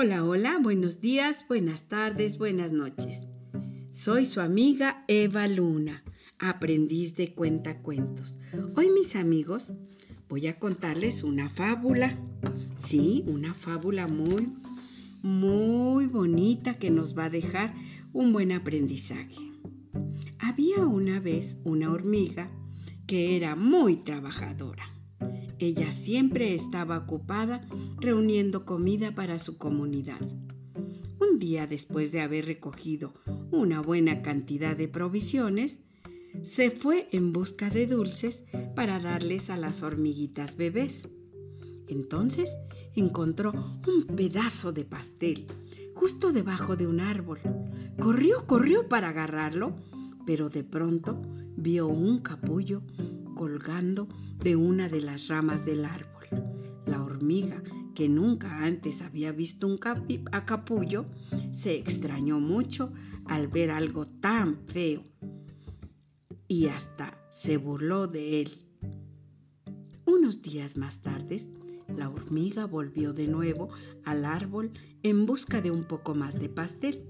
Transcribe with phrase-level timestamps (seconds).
[0.00, 3.26] Hola, hola, buenos días, buenas tardes, buenas noches.
[3.88, 6.04] Soy su amiga Eva Luna,
[6.38, 8.38] aprendiz de cuentacuentos.
[8.76, 9.72] Hoy, mis amigos,
[10.28, 12.16] voy a contarles una fábula.
[12.76, 14.52] Sí, una fábula muy,
[15.20, 17.74] muy bonita que nos va a dejar
[18.12, 19.50] un buen aprendizaje.
[20.38, 22.52] Había una vez una hormiga
[23.08, 24.97] que era muy trabajadora.
[25.60, 27.66] Ella siempre estaba ocupada
[28.00, 30.20] reuniendo comida para su comunidad.
[31.20, 33.12] Un día después de haber recogido
[33.50, 35.78] una buena cantidad de provisiones,
[36.44, 38.44] se fue en busca de dulces
[38.76, 41.08] para darles a las hormiguitas bebés.
[41.88, 42.50] Entonces
[42.94, 43.52] encontró
[43.86, 45.46] un pedazo de pastel
[45.94, 47.40] justo debajo de un árbol.
[47.98, 49.74] Corrió, corrió para agarrarlo,
[50.24, 51.20] pero de pronto
[51.56, 52.82] vio un capullo
[53.38, 54.08] colgando
[54.42, 56.26] de una de las ramas del árbol.
[56.86, 57.62] La hormiga,
[57.94, 61.06] que nunca antes había visto un capullo,
[61.52, 62.92] se extrañó mucho
[63.26, 65.04] al ver algo tan feo
[66.48, 68.50] y hasta se burló de él.
[70.04, 71.46] Unos días más tarde,
[71.96, 73.68] la hormiga volvió de nuevo
[74.04, 74.72] al árbol
[75.04, 77.04] en busca de un poco más de pastel.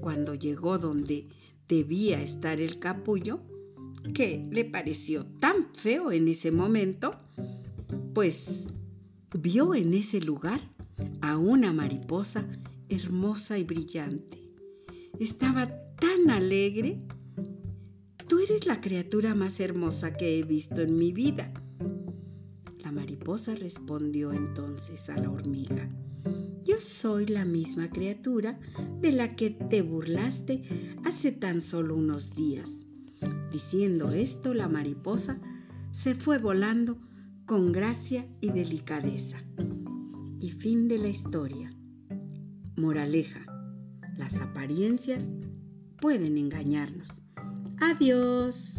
[0.00, 1.28] Cuando llegó donde
[1.68, 3.40] debía estar el capullo,
[4.12, 7.12] que le pareció tan feo en ese momento,
[8.12, 8.66] pues
[9.32, 10.60] vio en ese lugar
[11.20, 12.46] a una mariposa
[12.88, 14.52] hermosa y brillante.
[15.18, 15.66] Estaba
[15.96, 17.00] tan alegre.
[18.28, 21.52] Tú eres la criatura más hermosa que he visto en mi vida.
[22.82, 25.88] La mariposa respondió entonces a la hormiga.
[26.64, 28.58] Yo soy la misma criatura
[29.00, 30.62] de la que te burlaste
[31.04, 32.84] hace tan solo unos días.
[33.54, 35.38] Diciendo esto, la mariposa
[35.92, 36.98] se fue volando
[37.46, 39.44] con gracia y delicadeza.
[40.40, 41.70] Y fin de la historia.
[42.76, 43.46] Moraleja.
[44.16, 45.30] Las apariencias
[46.00, 47.22] pueden engañarnos.
[47.80, 48.74] Adiós.